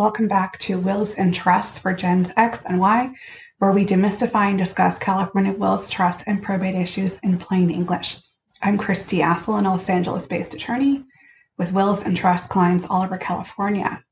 Welcome 0.00 0.28
back 0.28 0.58
to 0.60 0.78
Wills 0.78 1.12
and 1.16 1.34
Trusts 1.34 1.78
for 1.78 1.92
Gens 1.92 2.30
X 2.38 2.64
and 2.64 2.80
Y, 2.80 3.12
where 3.58 3.70
we 3.70 3.84
demystify 3.84 4.48
and 4.48 4.56
discuss 4.56 4.98
California 4.98 5.52
wills, 5.52 5.90
trusts, 5.90 6.22
and 6.26 6.42
probate 6.42 6.74
issues 6.74 7.18
in 7.18 7.36
plain 7.36 7.68
English. 7.68 8.16
I'm 8.62 8.78
Christie 8.78 9.18
Asselin 9.18 9.64
Los 9.64 9.90
Angeles 9.90 10.26
based 10.26 10.54
attorney 10.54 11.04
with 11.58 11.72
wills 11.72 12.02
and 12.02 12.16
trust 12.16 12.48
clients 12.48 12.86
all 12.88 13.02
over 13.02 13.18
California. 13.18 14.02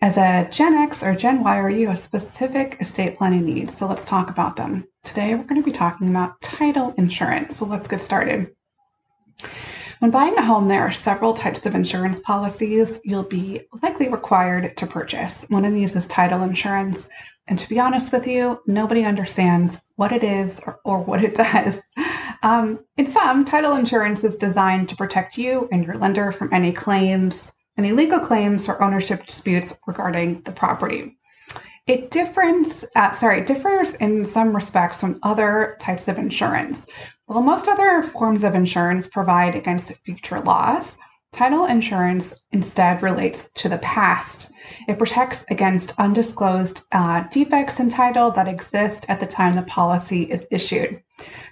As 0.00 0.16
a 0.16 0.48
Gen 0.50 0.74
X 0.74 1.04
or 1.04 1.14
Gen 1.14 1.44
Y, 1.44 1.56
are 1.56 1.70
you 1.70 1.90
a 1.90 1.94
specific 1.94 2.76
estate 2.80 3.16
planning 3.16 3.44
need? 3.44 3.70
So 3.70 3.86
let's 3.86 4.06
talk 4.06 4.30
about 4.30 4.56
them. 4.56 4.88
Today, 5.04 5.36
we're 5.36 5.44
going 5.44 5.62
to 5.62 5.64
be 5.64 5.70
talking 5.70 6.08
about 6.08 6.40
title 6.40 6.94
insurance. 6.96 7.58
So 7.58 7.64
let's 7.64 7.86
get 7.86 8.00
started. 8.00 8.50
When 10.00 10.12
buying 10.12 10.36
a 10.38 10.44
home, 10.44 10.68
there 10.68 10.82
are 10.82 10.92
several 10.92 11.34
types 11.34 11.66
of 11.66 11.74
insurance 11.74 12.20
policies 12.20 13.00
you'll 13.02 13.24
be 13.24 13.62
likely 13.82 14.08
required 14.08 14.76
to 14.76 14.86
purchase. 14.86 15.44
One 15.48 15.64
of 15.64 15.74
these 15.74 15.96
is 15.96 16.06
title 16.06 16.42
insurance. 16.42 17.08
And 17.48 17.58
to 17.58 17.68
be 17.68 17.80
honest 17.80 18.12
with 18.12 18.24
you, 18.24 18.60
nobody 18.66 19.04
understands 19.04 19.82
what 19.96 20.12
it 20.12 20.22
is 20.22 20.60
or, 20.64 20.78
or 20.84 21.00
what 21.00 21.24
it 21.24 21.34
does. 21.34 21.80
Um, 22.44 22.78
in 22.96 23.06
sum, 23.06 23.44
title 23.44 23.74
insurance 23.74 24.22
is 24.22 24.36
designed 24.36 24.88
to 24.90 24.96
protect 24.96 25.36
you 25.36 25.68
and 25.72 25.84
your 25.84 25.96
lender 25.96 26.30
from 26.30 26.52
any 26.52 26.72
claims, 26.72 27.52
any 27.76 27.90
legal 27.90 28.20
claims 28.20 28.68
or 28.68 28.80
ownership 28.80 29.26
disputes 29.26 29.80
regarding 29.88 30.42
the 30.42 30.52
property. 30.52 31.18
It 31.88 32.12
differs, 32.12 32.84
uh, 32.94 33.12
sorry, 33.12 33.44
differs 33.44 33.96
in 33.96 34.24
some 34.24 34.54
respects 34.54 35.00
from 35.00 35.18
other 35.24 35.76
types 35.80 36.06
of 36.06 36.18
insurance. 36.18 36.86
While 37.28 37.42
most 37.42 37.68
other 37.68 38.02
forms 38.02 38.42
of 38.42 38.54
insurance 38.54 39.06
provide 39.06 39.54
against 39.54 39.92
future 39.92 40.40
loss, 40.40 40.96
title 41.30 41.66
insurance 41.66 42.32
instead 42.52 43.02
relates 43.02 43.50
to 43.56 43.68
the 43.68 43.76
past. 43.78 44.50
It 44.88 44.96
protects 44.96 45.44
against 45.50 45.92
undisclosed 45.98 46.80
uh, 46.90 47.24
defects 47.30 47.80
in 47.80 47.90
title 47.90 48.30
that 48.30 48.48
exist 48.48 49.04
at 49.10 49.20
the 49.20 49.26
time 49.26 49.56
the 49.56 49.62
policy 49.64 50.22
is 50.22 50.46
issued. 50.50 51.02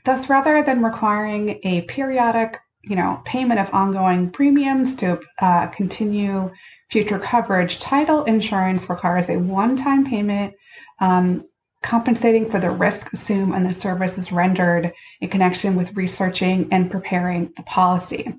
Thus, 0.07 0.31
rather 0.31 0.63
than 0.63 0.83
requiring 0.83 1.61
a 1.63 1.83
periodic 1.83 2.59
you 2.85 2.97
know, 2.97 3.21
payment 3.27 3.61
of 3.61 3.75
ongoing 3.75 4.31
premiums 4.31 4.97
to 4.97 5.21
uh, 5.41 5.67
continue 5.67 6.51
future 6.89 7.19
coverage, 7.19 7.81
title 7.81 8.25
insurance 8.25 8.89
requires 8.89 9.29
a 9.29 9.37
one-time 9.37 10.07
payment 10.07 10.55
um, 11.01 11.45
compensating 11.83 12.51
for 12.51 12.59
the 12.59 12.71
risk 12.71 13.13
assumed 13.13 13.55
and 13.55 13.67
the 13.67 13.73
services 13.73 14.33
rendered 14.33 14.93
in 15.21 15.29
connection 15.29 15.77
with 15.77 15.95
researching 15.95 16.69
and 16.73 16.91
preparing 16.91 17.53
the 17.57 17.63
policy. 17.63 18.35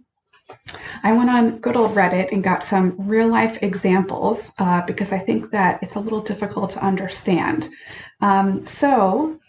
I 1.04 1.14
went 1.14 1.30
on 1.30 1.60
good 1.60 1.76
old 1.76 1.96
Reddit 1.96 2.32
and 2.32 2.44
got 2.44 2.64
some 2.64 2.96
real 2.98 3.28
life 3.28 3.58
examples 3.62 4.52
uh, 4.60 4.86
because 4.86 5.12
I 5.12 5.20
think 5.20 5.52
that 5.52 5.82
it's 5.82 5.96
a 5.96 6.00
little 6.00 6.22
difficult 6.22 6.72
to 6.72 6.84
understand. 6.86 7.70
Um, 8.22 8.66
so, 8.66 9.40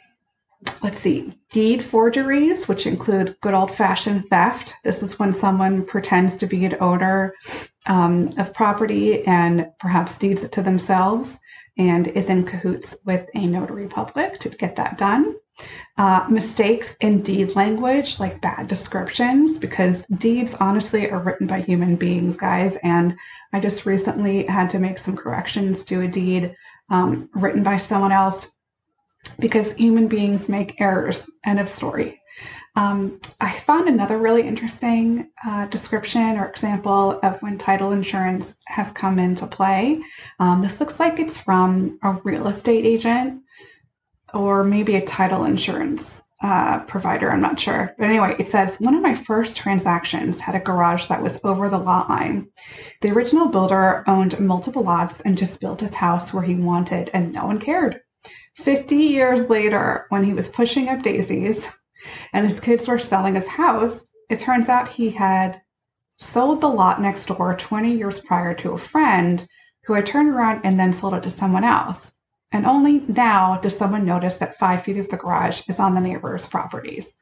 let's 0.83 1.01
see, 1.01 1.35
deed 1.51 1.83
forgeries, 1.83 2.69
which 2.69 2.87
include 2.87 3.37
good 3.41 3.55
old 3.55 3.71
fashioned 3.71 4.29
theft. 4.29 4.75
This 4.85 5.03
is 5.03 5.19
when 5.19 5.33
someone 5.33 5.85
pretends 5.85 6.35
to 6.37 6.47
be 6.47 6.65
an 6.65 6.77
owner 6.81 7.35
um, 7.87 8.35
of 8.37 8.53
property 8.53 9.25
and 9.25 9.69
perhaps 9.79 10.19
deeds 10.19 10.45
it 10.45 10.53
to 10.53 10.63
themselves 10.63 11.39
and 11.79 12.09
is 12.09 12.27
in 12.27 12.45
cahoots 12.45 12.97
with 13.05 13.29
a 13.35 13.47
notary 13.47 13.87
public 13.87 14.39
to 14.41 14.49
get 14.49 14.77
that 14.77 14.99
done. 14.99 15.37
Uh, 15.97 16.25
mistakes 16.31 16.97
in 17.01 17.21
deed 17.23 17.57
language, 17.57 18.21
like 18.21 18.41
bad 18.41 18.69
descriptions, 18.69 19.59
because 19.59 20.07
deeds 20.19 20.55
honestly 20.55 21.11
are 21.11 21.21
written 21.21 21.47
by 21.47 21.61
human 21.61 21.97
beings, 21.97 22.37
guys. 22.37 22.77
And 22.85 23.17
I 23.53 23.59
just 23.59 23.85
recently 23.85 24.45
had 24.47 24.71
to 24.71 24.79
make 24.79 24.99
some 24.99 25.17
corrections 25.17 25.83
to 25.85 26.03
a 26.03 26.09
deed 26.09 26.55
um, 26.91 27.29
written 27.35 27.63
by 27.65 27.77
someone 27.77 28.13
else 28.13 28.49
because 29.41 29.73
human 29.73 30.07
beings 30.07 30.49
make 30.49 30.81
errors. 30.81 31.29
End 31.45 31.59
of 31.59 31.69
story. 31.69 32.18
Um, 32.79 33.21
I 33.41 33.59
found 33.59 33.89
another 33.89 34.19
really 34.19 34.43
interesting 34.43 35.31
uh, 35.45 35.67
description 35.67 36.39
or 36.39 36.47
example 36.47 37.19
of 37.25 37.43
when 37.43 37.59
title 37.59 37.91
insurance 37.91 38.57
has 38.69 38.93
come 38.93 39.19
into 39.19 39.49
play. 39.49 40.01
Um, 40.39 40.63
this 40.63 40.79
looks 40.79 41.01
like 41.01 41.19
it's 41.19 41.37
from 41.37 41.99
a 42.05 42.13
real 42.23 42.47
estate 42.47 42.87
agent 42.87 43.43
or 44.33 44.63
maybe 44.63 44.95
a 44.95 45.05
title 45.05 45.43
insurance 45.43 46.23
uh, 46.41 46.79
provider. 46.85 47.33
I'm 47.33 47.41
not 47.41 47.59
sure. 47.59 47.97
But 47.99 48.11
anyway, 48.11 48.37
it 48.39 48.49
says 48.49 48.77
one 48.79 48.95
of 48.95 49.03
my 49.03 49.17
first 49.17 49.57
transactions 49.57 50.39
had 50.39 50.55
a 50.55 50.61
garage 50.61 51.09
that 51.09 51.21
was 51.21 51.41
over 51.43 51.69
the 51.69 51.79
lot 51.79 52.09
line. 52.09 52.49
The 53.01 53.11
original 53.11 53.49
builder 53.49 54.05
owned 54.07 54.39
multiple 54.39 54.85
lots 54.85 55.21
and 55.23 55.37
just 55.37 55.61
built 55.61 55.81
his 55.81 55.95
house 55.95 56.33
where 56.33 56.45
he 56.45 56.55
wanted, 56.55 57.11
and 57.13 57.33
no 57.33 57.45
one 57.45 57.59
cared. 57.59 58.03
50 58.55 58.95
years 58.95 59.51
later, 59.51 60.07
when 60.11 60.23
he 60.23 60.33
was 60.33 60.49
pushing 60.49 60.89
up 60.89 61.03
daisies, 61.03 61.67
and 62.33 62.47
his 62.47 62.61
kids 62.61 62.89
were 62.89 62.99
selling 62.99 63.35
his 63.35 63.49
house, 63.49 64.07
it 64.29 64.41
turns 64.41 64.69
out 64.69 64.89
he 64.89 65.11
had 65.11 65.61
sold 66.19 66.61
the 66.61 66.69
lot 66.69 67.01
next 67.01 67.27
door 67.27 67.57
20 67.57 67.93
years 67.93 68.21
prior 68.21 68.55
to 68.55 68.73
a 68.73 68.79
friend 68.79 69.47
who 69.85 69.95
had 69.95 70.07
turned 70.07 70.29
around 70.29 70.61
and 70.65 70.79
then 70.79 70.93
sold 70.93 71.15
it 71.15 71.23
to 71.23 71.31
someone 71.31 71.65
else. 71.65 72.13
And 72.51 72.67
only 72.67 73.01
now 73.09 73.59
does 73.59 73.77
someone 73.77 74.05
notice 74.05 74.39
that 74.39 74.59
five 74.59 74.83
feet 74.83 74.99
of 74.99 75.09
the 75.09 75.17
garage 75.17 75.63
is 75.69 75.79
on 75.79 75.95
the 75.95 76.01
neighbor's 76.01 76.47
properties. 76.47 77.13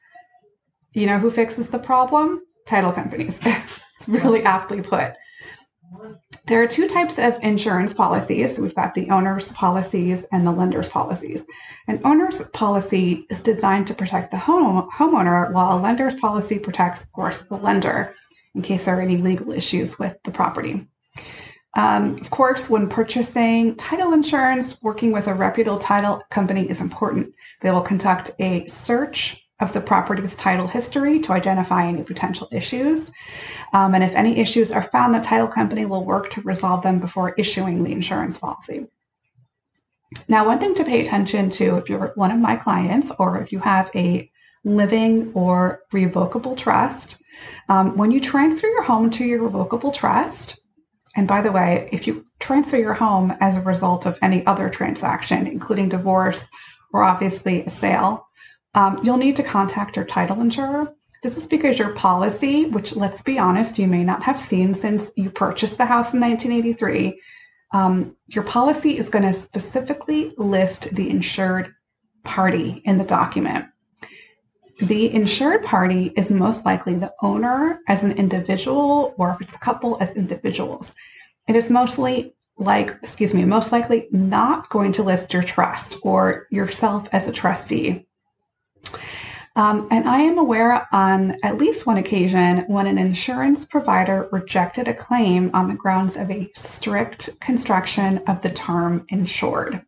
You 0.93 1.07
know 1.07 1.19
who 1.19 1.31
fixes 1.31 1.71
the 1.71 1.79
problem? 1.79 2.43
Title 2.67 2.93
companies. 2.93 3.39
it's 3.45 4.09
really 4.09 4.43
aptly 4.43 4.83
put. 4.83 5.15
There 6.47 6.63
are 6.63 6.69
two 6.69 6.87
types 6.87 7.19
of 7.19 7.37
insurance 7.43 7.93
policies. 7.93 8.57
We've 8.57 8.75
got 8.75 8.95
the 8.95 9.11
owner's 9.11 9.51
policies 9.51 10.25
and 10.31 10.47
the 10.47 10.53
lender's 10.53 10.89
policies. 10.89 11.45
An 11.89 12.01
owner's 12.05 12.41
policy 12.51 13.27
is 13.31 13.41
designed 13.41 13.89
to 13.89 13.95
protect 13.95 14.31
the 14.31 14.37
home 14.37 14.89
homeowner, 14.91 15.53
while 15.53 15.77
a 15.77 15.81
lender's 15.81 16.15
policy 16.15 16.61
protects, 16.61 17.03
of 17.03 17.13
course, 17.13 17.41
the 17.41 17.57
lender 17.57 18.15
in 18.55 18.63
case 18.63 18.85
there 18.85 18.97
are 18.97 19.01
any 19.01 19.17
legal 19.17 19.51
issues 19.53 19.99
with 19.99 20.17
the 20.23 20.31
property. 20.31 20.87
Um, 21.75 22.17
of 22.21 22.31
course, 22.31 22.71
when 22.71 22.89
purchasing 22.89 23.75
title 23.75 24.13
insurance, 24.13 24.81
working 24.83 25.11
with 25.13 25.27
a 25.27 25.35
reputable 25.35 25.79
title 25.79 26.23
company 26.31 26.71
is 26.71 26.81
important. 26.81 27.35
They 27.61 27.73
will 27.73 27.83
conduct 27.83 28.31
a 28.39 28.67
search 28.69 29.46
of 29.61 29.73
the 29.73 29.81
property's 29.81 30.37
title 30.37 30.67
history 30.67 31.19
to 31.21 31.33
identify 31.33 31.87
any 31.87 32.03
potential 32.03 32.49
issues. 32.53 33.11
Um, 33.73 33.95
and 33.95 34.05
if 34.05 34.15
any 34.15 34.39
issues 34.39 34.71
are 34.71 34.83
found, 34.83 35.15
the 35.15 35.21
title 35.21 35.49
company 35.49 35.87
will 35.87 36.05
work 36.05 36.31
to 36.31 36.43
resolve 36.43 36.83
them 36.83 36.99
before 36.99 37.35
issuing 37.39 37.83
the 37.83 37.93
insurance 37.93 38.39
policy. 38.39 38.87
Now, 40.29 40.47
one 40.47 40.59
thing 40.59 40.75
to 40.75 40.85
pay 40.85 41.01
attention 41.01 41.51
to 41.51 41.77
if 41.77 41.89
you're 41.89 42.13
one 42.15 42.31
of 42.31 42.39
my 42.39 42.57
clients 42.57 43.11
or 43.19 43.41
if 43.41 43.51
you 43.51 43.59
have 43.61 43.91
a 43.95 44.31
living 44.65 45.33
or 45.35 45.83
revocable 45.93 46.55
trust, 46.55 47.17
um, 47.69 47.97
when 47.97 48.11
you 48.11 48.21
transfer 48.21 48.67
your 48.67 48.83
home 48.83 49.11
to 49.11 49.25
your 49.25 49.43
revocable 49.43 49.91
trust, 49.91 50.61
and 51.17 51.27
by 51.27 51.41
the 51.41 51.53
way, 51.53 51.89
if 51.93 52.07
you 52.07 52.25
transfer 52.41 52.77
your 52.77 52.93
home 52.93 53.35
as 53.41 53.57
a 53.57 53.63
result 53.63 54.05
of 54.05 54.19
any 54.21 54.47
other 54.47 54.69
transaction, 54.69 55.47
including 55.47 55.89
divorce 55.89 56.47
or 56.93 57.03
obviously 57.03 57.65
a 57.65 57.71
sale, 57.71 58.26
um, 58.77 59.01
you'll 59.03 59.17
need 59.17 59.37
to 59.37 59.43
contact 59.43 59.97
your 59.97 60.05
title 60.05 60.41
insurer. 60.41 60.95
This 61.23 61.39
is 61.39 61.47
because 61.47 61.79
your 61.79 61.95
policy, 61.95 62.67
which 62.67 62.95
let's 62.95 63.23
be 63.23 63.39
honest, 63.39 63.79
you 63.79 63.89
may 63.89 64.05
not 64.05 64.23
have 64.23 64.39
seen 64.39 64.75
since 64.75 65.11
you 65.17 65.31
purchased 65.31 65.79
the 65.79 65.87
house 65.87 66.15
in 66.15 66.21
1983, 66.21 67.21
um, 67.73 68.15
your 68.29 68.45
policy 68.45 68.97
is 68.97 69.09
going 69.09 69.25
to 69.25 69.35
specifically 69.35 70.35
list 70.37 70.95
the 70.95 71.11
insured 71.11 71.75
party 72.23 72.83
in 72.85 72.99
the 72.99 73.05
document. 73.05 73.65
The 74.79 75.13
insured 75.13 75.65
party 75.65 76.13
is 76.17 76.31
most 76.31 76.67
likely 76.67 76.97
the 76.97 77.13
owner 77.23 77.81
as 77.89 78.03
an 78.03 78.13
individual, 78.13 79.15
or 79.17 79.31
if 79.31 79.41
it's 79.41 79.57
a 79.57 79.59
couple, 79.59 79.97
as 80.01 80.17
individuals. 80.17 80.95
It 81.49 81.57
is 81.57 81.71
mostly 81.71 82.35
like, 82.59 82.91
excuse 83.03 83.33
me, 83.33 83.45
most 83.47 83.73
likely 83.73 84.09
not 84.11 84.69
going 84.69 84.93
to 84.93 85.03
list 85.03 85.33
your 85.33 85.43
trust 85.43 85.97
or 86.03 86.47
yourself 86.51 87.09
as 87.13 87.27
a 87.27 87.33
trustee. 87.33 88.06
Um, 89.57 89.89
and 89.91 90.07
I 90.07 90.19
am 90.19 90.37
aware 90.37 90.87
on 90.93 91.39
at 91.43 91.57
least 91.57 91.87
one 91.87 91.97
occasion 91.97 92.59
when 92.67 92.87
an 92.87 92.99
insurance 92.99 93.65
provider 93.65 94.29
rejected 94.31 94.87
a 94.87 94.95
claim 94.95 95.51
on 95.55 95.69
the 95.69 95.75
grounds 95.75 96.17
of 96.17 96.31
a 96.31 96.51
strict 96.55 97.41
construction 97.41 98.19
of 98.27 98.43
the 98.43 98.51
term 98.51 99.07
insured. 99.09 99.81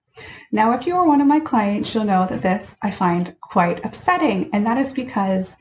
Now, 0.50 0.72
if 0.72 0.86
you 0.86 0.96
are 0.96 1.06
one 1.06 1.20
of 1.20 1.26
my 1.26 1.38
clients, 1.38 1.94
you'll 1.94 2.04
know 2.04 2.26
that 2.26 2.42
this 2.42 2.76
I 2.82 2.90
find 2.90 3.36
quite 3.40 3.84
upsetting. 3.84 4.48
And 4.54 4.66
that 4.66 4.78
is 4.78 4.92
because 4.92 5.54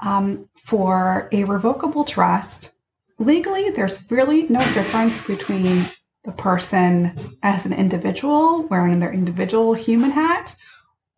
um, 0.00 0.48
for 0.56 1.28
a 1.32 1.44
revocable 1.44 2.04
trust, 2.04 2.72
legally, 3.20 3.70
there's 3.70 4.10
really 4.10 4.48
no 4.48 4.60
difference 4.74 5.24
between 5.24 5.86
the 6.24 6.32
person 6.32 7.36
as 7.42 7.64
an 7.64 7.72
individual 7.72 8.62
wearing 8.68 8.98
their 8.98 9.12
individual 9.12 9.74
human 9.74 10.10
hat 10.10 10.54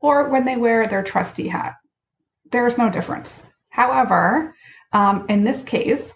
or 0.05 0.29
when 0.29 0.45
they 0.45 0.55
wear 0.55 0.87
their 0.87 1.03
trustee 1.03 1.49
hat. 1.49 1.77
There's 2.53 2.77
no 2.77 2.91
difference. 2.91 3.51
However, 3.71 4.55
um, 4.93 5.25
in 5.31 5.45
this 5.45 5.63
case, 5.63 6.13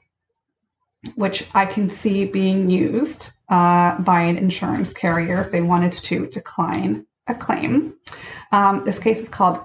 which 1.15 1.47
I 1.55 1.65
can 1.65 1.89
see 1.89 2.27
being 2.27 2.69
used 2.69 3.31
uh, 3.49 3.99
by 4.01 4.21
an 4.21 4.37
insurance 4.37 4.93
carrier 4.93 5.41
if 5.41 5.51
they 5.51 5.63
wanted 5.63 5.93
to 5.93 6.27
decline 6.27 7.07
a 7.29 7.35
claim. 7.35 7.95
Um, 8.53 8.85
this 8.85 8.99
case 8.99 9.21
is 9.21 9.31
called 9.31 9.59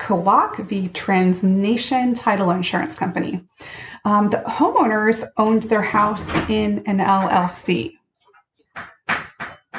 Kwok 0.00 0.66
v. 0.66 0.88
Transnation 0.88 2.14
Title 2.14 2.50
Insurance 2.50 2.96
Company. 2.96 3.46
Um, 4.04 4.30
the 4.30 4.38
homeowners 4.38 5.22
owned 5.36 5.64
their 5.64 5.82
house 5.82 6.28
in 6.50 6.82
an 6.86 6.98
LLC. 6.98 7.92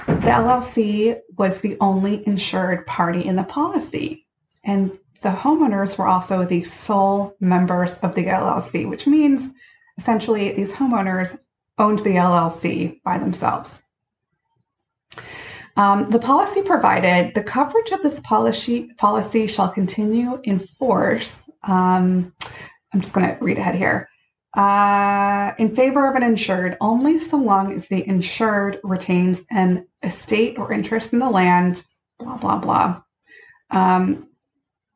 The 0.08 0.30
LLC 0.30 1.20
was 1.42 1.58
the 1.62 1.76
only 1.82 2.22
insured 2.28 2.86
party 2.86 3.26
in 3.26 3.36
the 3.36 3.44
policy, 3.44 4.28
and 4.64 4.92
the 5.24 5.30
homeowners 5.30 5.98
were 5.98 6.08
also 6.08 6.46
the 6.46 6.64
sole 6.64 7.36
members 7.40 7.98
of 8.04 8.14
the 8.14 8.26
LLC, 8.26 8.88
which 8.88 9.08
means 9.08 9.50
essentially 9.98 10.52
these 10.52 10.72
homeowners 10.72 11.36
owned 11.80 11.98
the 12.00 12.12
LLC 12.12 13.02
by 13.02 13.18
themselves. 13.18 13.82
Um, 15.78 16.12
the 16.12 16.20
policy 16.20 16.62
provided 16.62 17.34
the 17.34 17.42
coverage 17.42 17.90
of 17.90 18.04
this 18.04 18.20
policy 18.20 18.92
policy 19.00 19.48
shall 19.48 19.70
continue 19.70 20.40
in 20.44 20.60
force. 20.60 21.50
Um, 21.64 22.34
I'm 22.94 23.02
just 23.02 23.14
going 23.14 23.28
to 23.28 23.44
read 23.44 23.58
ahead 23.58 23.74
here. 23.74 24.11
Uh, 24.54 25.54
in 25.58 25.74
favor 25.74 26.10
of 26.10 26.16
an 26.16 26.24
insured 26.24 26.76
only 26.82 27.20
so 27.20 27.38
long 27.38 27.72
as 27.74 27.88
the 27.88 28.06
insured 28.08 28.80
retains 28.84 29.42
an 29.50 29.88
estate 30.04 30.60
or 30.60 30.74
interest 30.74 31.14
in 31.14 31.20
the 31.20 31.30
land, 31.30 31.84
blah, 32.20 32.38
blah, 32.38 32.58
blah. 32.58 33.02
Um, 33.70 34.28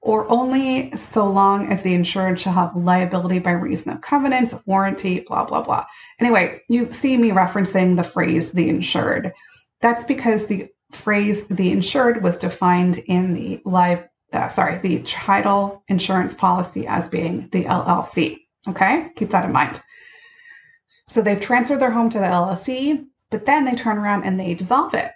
or 0.01 0.29
only 0.31 0.95
so 0.95 1.27
long 1.27 1.71
as 1.71 1.81
the 1.81 1.93
insured 1.93 2.39
shall 2.39 2.53
have 2.53 2.75
liability 2.75 3.39
by 3.39 3.51
reason 3.51 3.93
of 3.93 4.01
covenants, 4.01 4.53
warranty, 4.67 5.21
blah, 5.21 5.45
blah, 5.45 5.63
blah. 5.63 5.85
Anyway, 6.19 6.61
you 6.69 6.91
see 6.91 7.17
me 7.17 7.31
referencing 7.31 7.95
the 7.95 8.03
phrase 8.03 8.51
the 8.51 8.69
insured. 8.69 9.33
That's 9.81 10.05
because 10.05 10.45
the 10.45 10.67
phrase 10.91 11.47
the 11.47 11.71
insured 11.71 12.21
was 12.21 12.37
defined 12.37 12.99
in 12.99 13.33
the 13.33 13.61
live, 13.65 14.03
uh, 14.31 14.47
sorry, 14.47 14.77
the 14.77 15.01
title 15.03 15.83
insurance 15.87 16.35
policy 16.35 16.85
as 16.85 17.09
being 17.09 17.49
the 17.51 17.63
LLC. 17.63 18.44
Okay, 18.67 19.09
keep 19.15 19.29
that 19.29 19.45
in 19.45 19.51
mind. 19.51 19.81
So 21.07 21.21
they've 21.21 21.39
transferred 21.39 21.79
their 21.79 21.91
home 21.91 22.09
to 22.09 22.19
the 22.19 22.25
LLC, 22.25 23.05
but 23.29 23.45
then 23.45 23.65
they 23.65 23.75
turn 23.75 23.97
around 23.97 24.23
and 24.23 24.39
they 24.39 24.53
dissolve 24.55 24.93
it. 24.93 25.11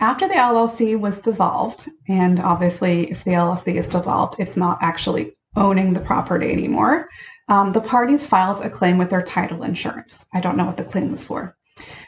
After 0.00 0.26
the 0.26 0.34
LLC 0.34 0.98
was 0.98 1.20
dissolved, 1.20 1.88
and 2.08 2.40
obviously, 2.40 3.10
if 3.10 3.22
the 3.22 3.32
LLC 3.32 3.74
is 3.76 3.88
dissolved, 3.88 4.36
it's 4.40 4.56
not 4.56 4.78
actually 4.80 5.36
owning 5.54 5.92
the 5.92 6.00
property 6.00 6.50
anymore. 6.50 7.08
Um, 7.48 7.72
the 7.72 7.80
parties 7.80 8.26
filed 8.26 8.62
a 8.62 8.70
claim 8.70 8.98
with 8.98 9.10
their 9.10 9.22
title 9.22 9.62
insurance. 9.62 10.24
I 10.32 10.40
don't 10.40 10.56
know 10.56 10.64
what 10.64 10.76
the 10.76 10.84
claim 10.84 11.12
was 11.12 11.24
for. 11.24 11.56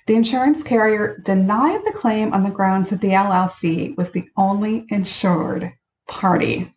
The 0.07 0.15
insurance 0.15 0.63
carrier 0.63 1.19
denied 1.25 1.83
the 1.85 1.93
claim 1.93 2.33
on 2.33 2.43
the 2.43 2.51
grounds 2.51 2.91
that 2.91 3.01
the 3.01 3.11
LLC 3.11 3.97
was 3.97 4.11
the 4.11 4.29
only 4.37 4.87
insured 4.89 5.73
party. 6.09 6.75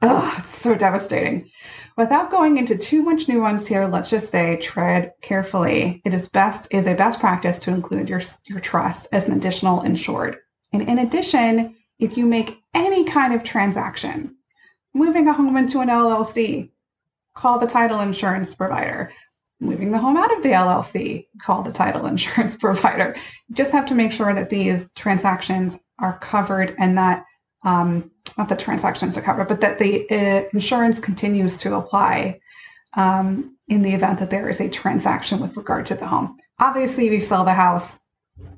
Ugh, 0.00 0.34
it's 0.38 0.58
so 0.58 0.74
devastating. 0.74 1.50
Without 1.96 2.30
going 2.30 2.56
into 2.56 2.76
too 2.76 3.02
much 3.02 3.28
nuance 3.28 3.66
here, 3.66 3.86
let's 3.86 4.08
just 4.08 4.30
say 4.30 4.56
tread 4.56 5.12
carefully. 5.20 6.00
It 6.04 6.14
is 6.14 6.28
best 6.28 6.66
is 6.70 6.86
a 6.86 6.94
best 6.94 7.20
practice 7.20 7.58
to 7.60 7.70
include 7.70 8.08
your, 8.08 8.22
your 8.46 8.60
trust 8.60 9.06
as 9.12 9.26
an 9.26 9.32
additional 9.32 9.82
insured. 9.82 10.38
And 10.72 10.88
in 10.88 10.98
addition, 10.98 11.76
if 11.98 12.16
you 12.16 12.26
make 12.26 12.62
any 12.72 13.04
kind 13.04 13.34
of 13.34 13.44
transaction, 13.44 14.36
moving 14.94 15.28
a 15.28 15.34
home 15.34 15.56
into 15.56 15.80
an 15.80 15.88
LLC, 15.88 16.70
call 17.34 17.58
the 17.58 17.66
title 17.66 18.00
insurance 18.00 18.54
provider. 18.54 19.12
Moving 19.60 19.92
the 19.92 19.98
home 19.98 20.16
out 20.16 20.34
of 20.36 20.42
the 20.42 20.50
LLC, 20.50 21.28
call 21.40 21.62
the 21.62 21.72
title 21.72 22.06
insurance 22.06 22.56
provider. 22.60 23.14
You 23.48 23.54
just 23.54 23.72
have 23.72 23.86
to 23.86 23.94
make 23.94 24.12
sure 24.12 24.34
that 24.34 24.50
these 24.50 24.90
transactions 24.92 25.76
are 25.98 26.18
covered 26.18 26.74
and 26.78 26.98
that 26.98 27.24
um, 27.64 28.10
not 28.36 28.48
the 28.48 28.56
transactions 28.56 29.16
are 29.16 29.22
covered, 29.22 29.48
but 29.48 29.60
that 29.60 29.78
the 29.78 30.08
uh, 30.10 30.48
insurance 30.52 30.98
continues 30.98 31.58
to 31.58 31.76
apply 31.76 32.40
um, 32.94 33.56
in 33.68 33.82
the 33.82 33.92
event 33.92 34.18
that 34.18 34.30
there 34.30 34.48
is 34.48 34.60
a 34.60 34.68
transaction 34.68 35.40
with 35.40 35.56
regard 35.56 35.86
to 35.86 35.94
the 35.94 36.06
home. 36.06 36.36
Obviously, 36.58 37.06
if 37.06 37.12
you 37.12 37.20
sell 37.20 37.44
the 37.44 37.52
house, 37.52 37.98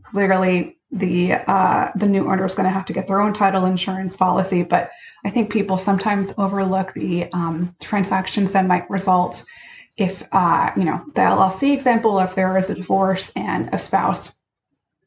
clearly 0.03 0.79
the 0.91 1.33
uh, 1.33 1.91
the 1.97 2.07
new 2.07 2.31
owner 2.31 2.45
is 2.45 2.55
going 2.55 2.69
to 2.69 2.73
have 2.73 2.85
to 2.87 2.93
get 2.93 3.07
their 3.07 3.21
own 3.21 3.35
title 3.35 3.65
insurance 3.67 4.17
policy. 4.17 4.63
But 4.63 4.91
I 5.25 5.31
think 5.31 5.51
people 5.51 5.77
sometimes 5.77 6.33
overlook 6.39 6.93
the 6.95 7.31
um, 7.33 7.75
transactions 7.81 8.53
that 8.53 8.67
might 8.67 8.89
result 8.89 9.45
if 9.97 10.23
uh, 10.33 10.71
you 10.77 10.85
know 10.85 11.05
the 11.15 11.21
LLC 11.21 11.73
example, 11.73 12.19
if 12.21 12.35
there 12.35 12.57
is 12.57 12.71
a 12.71 12.75
divorce 12.75 13.33
and 13.37 13.69
a 13.73 13.79
spouse 13.79 14.35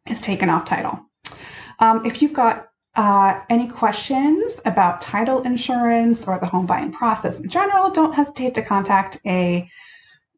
is 0.06 0.22
taken 0.22 0.50
off 0.50 0.66
title. 0.66 1.00
Um, 1.80 2.06
if 2.06 2.22
you've 2.22 2.34
got 2.34 2.67
uh, 2.98 3.42
any 3.50 3.68
questions 3.68 4.60
about 4.66 5.02
title 5.02 5.44
insurance 5.44 6.28
or 6.28 6.40
the 6.40 6.48
home 6.48 6.66
buying 6.66 6.92
process 6.92 7.40
in 7.40 7.48
general, 7.48 7.92
don't 7.92 8.14
hesitate 8.14 8.56
to 8.56 8.64
contact 8.64 9.20
a 9.26 9.70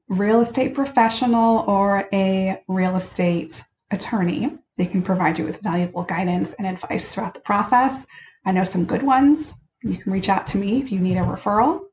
real 0.09 0.41
estate 0.41 0.73
professional 0.73 1.63
or 1.67 2.09
a 2.11 2.61
real 2.67 2.97
estate 2.97 3.63
attorney. 3.91 4.51
They 4.75 4.85
can 4.85 5.01
provide 5.01 5.39
you 5.39 5.45
with 5.45 5.61
valuable 5.61 6.03
guidance 6.03 6.51
and 6.53 6.67
advice 6.67 7.13
throughout 7.13 7.33
the 7.33 7.39
process. 7.39 8.05
I 8.45 8.51
know 8.51 8.65
some 8.65 8.83
good 8.83 9.03
ones. 9.03 9.55
You 9.81 9.95
can 9.97 10.11
reach 10.11 10.27
out 10.27 10.45
to 10.47 10.57
me 10.57 10.81
if 10.81 10.91
you 10.91 10.99
need 10.99 11.15
a 11.15 11.21
referral. 11.21 11.83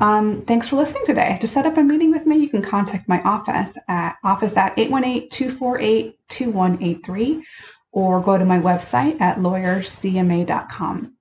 Um, 0.00 0.42
thanks 0.42 0.68
for 0.68 0.76
listening 0.76 1.06
today. 1.06 1.38
To 1.40 1.46
set 1.46 1.64
up 1.64 1.78
a 1.78 1.82
meeting 1.82 2.10
with 2.10 2.26
me, 2.26 2.36
you 2.36 2.50
can 2.50 2.60
contact 2.60 3.08
my 3.08 3.22
office 3.22 3.78
at 3.88 4.16
office 4.24 4.58
at 4.58 4.76
818-248-2183 4.76 7.42
or 7.92 8.20
go 8.20 8.36
to 8.36 8.44
my 8.44 8.58
website 8.58 9.20
at 9.20 9.38
lawyercma.com. 9.38 11.14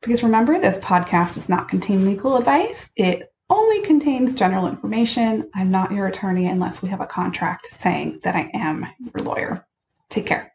Because 0.00 0.22
remember, 0.22 0.58
this 0.58 0.78
podcast 0.78 1.34
does 1.34 1.48
not 1.48 1.68
contain 1.68 2.04
legal 2.04 2.36
advice. 2.36 2.90
It 2.96 3.32
only 3.50 3.82
contains 3.82 4.34
general 4.34 4.66
information. 4.66 5.50
I'm 5.54 5.70
not 5.70 5.92
your 5.92 6.06
attorney 6.06 6.46
unless 6.46 6.82
we 6.82 6.88
have 6.88 7.00
a 7.00 7.06
contract 7.06 7.68
saying 7.70 8.20
that 8.22 8.34
I 8.34 8.50
am 8.54 8.86
your 8.98 9.24
lawyer. 9.24 9.66
Take 10.08 10.26
care. 10.26 10.51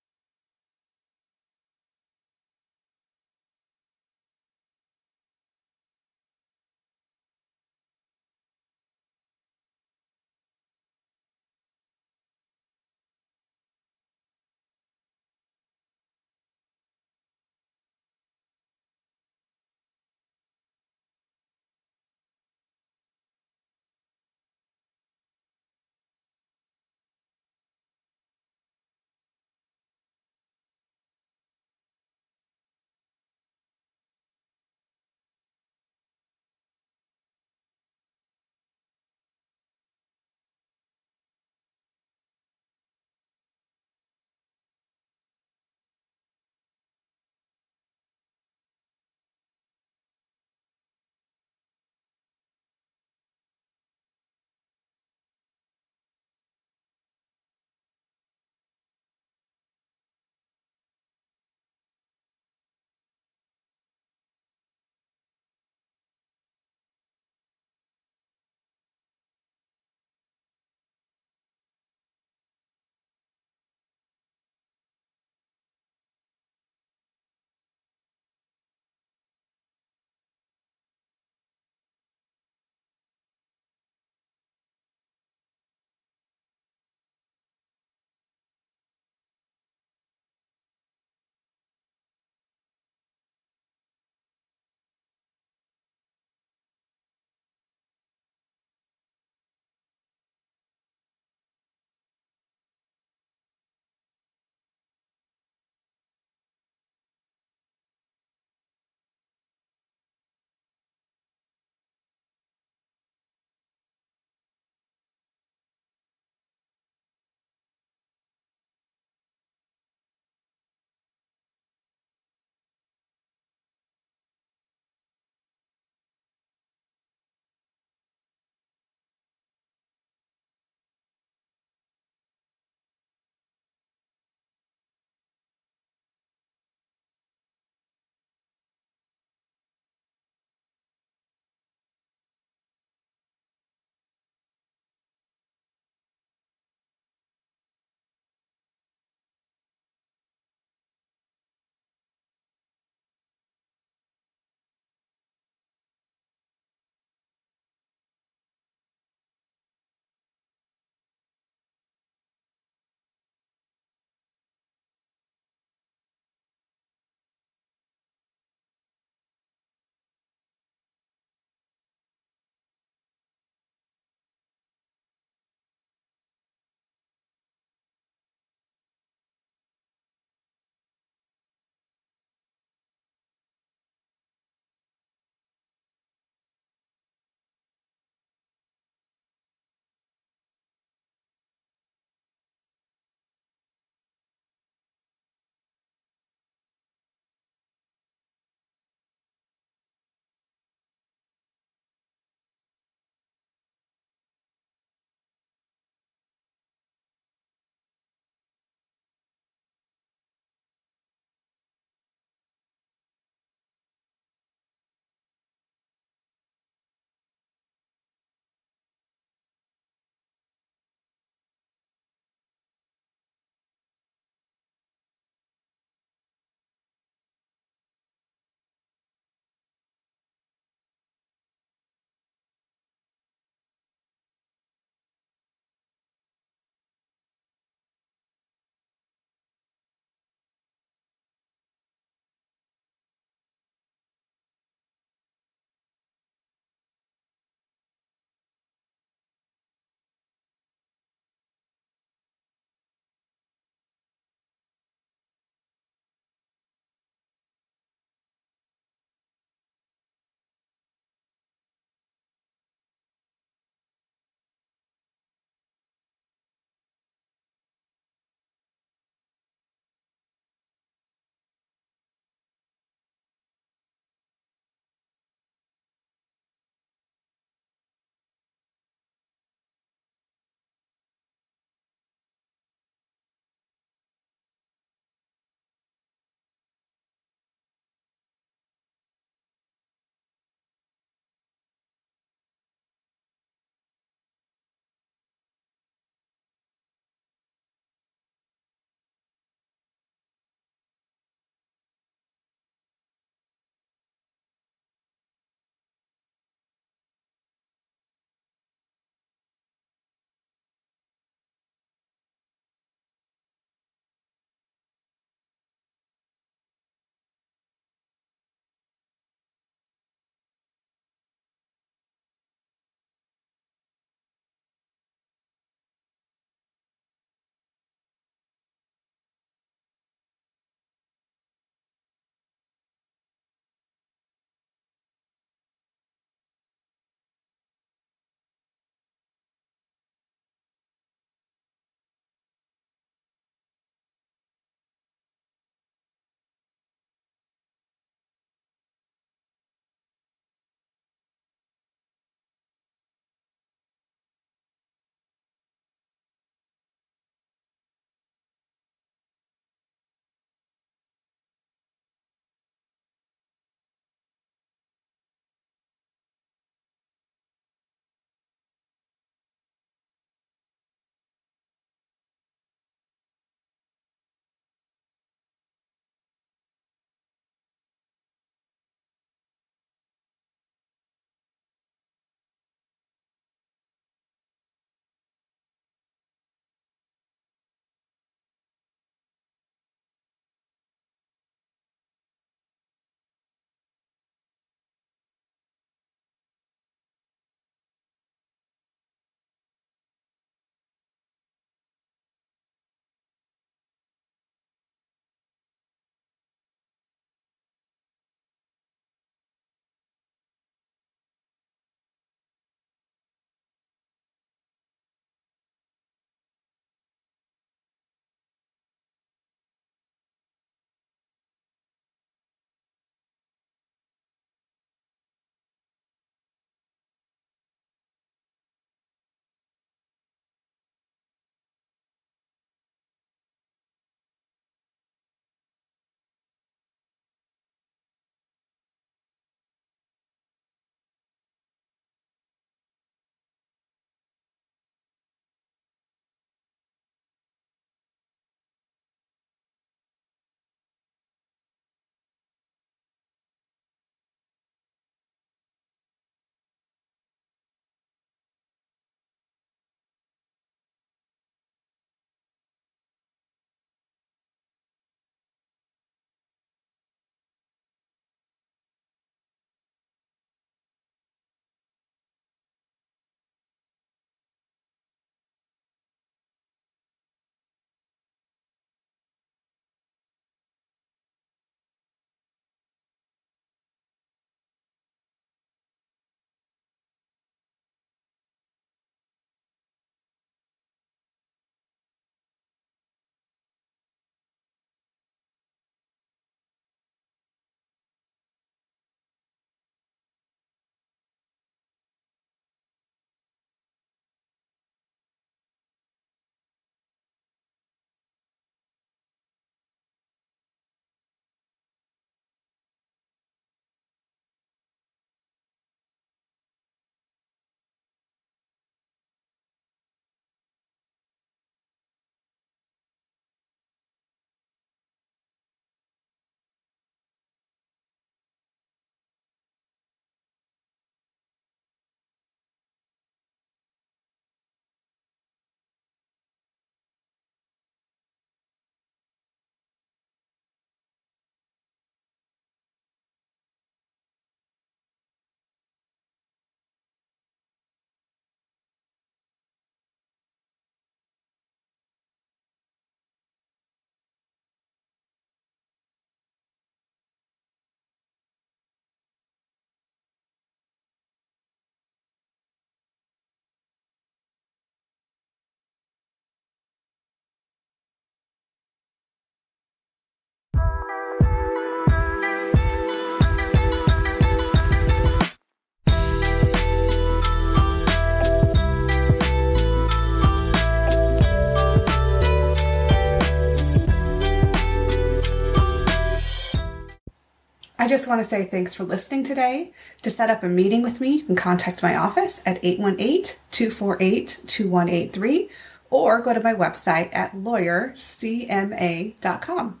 I 588.04 588.06
just 588.06 588.28
want 588.28 588.42
to 588.42 588.44
say 588.44 588.66
thanks 588.66 588.94
for 588.94 589.04
listening 589.04 589.44
today. 589.44 589.94
To 590.20 590.28
set 590.28 590.50
up 590.50 590.62
a 590.62 590.68
meeting 590.68 591.00
with 591.00 591.22
me, 591.22 591.36
you 591.36 591.44
can 591.44 591.56
contact 591.56 592.02
my 592.02 592.14
office 592.14 592.60
at 592.66 592.78
818 592.84 593.56
248 593.70 594.60
2183 594.66 595.70
or 596.10 596.42
go 596.42 596.52
to 596.52 596.60
my 596.60 596.74
website 596.74 597.34
at 597.34 597.52
lawyercma.com. 597.52 600.00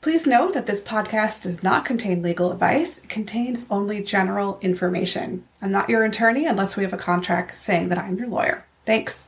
Please 0.00 0.28
note 0.28 0.54
that 0.54 0.68
this 0.68 0.80
podcast 0.80 1.42
does 1.42 1.64
not 1.64 1.84
contain 1.84 2.22
legal 2.22 2.52
advice, 2.52 3.02
it 3.02 3.10
contains 3.10 3.66
only 3.68 4.00
general 4.00 4.60
information. 4.62 5.42
I'm 5.60 5.72
not 5.72 5.90
your 5.90 6.04
attorney 6.04 6.46
unless 6.46 6.76
we 6.76 6.84
have 6.84 6.92
a 6.92 6.96
contract 6.96 7.56
saying 7.56 7.88
that 7.88 7.98
I'm 7.98 8.16
your 8.16 8.28
lawyer. 8.28 8.64
Thanks. 8.86 9.27